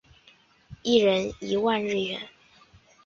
[0.81, 2.19] 一人一万日元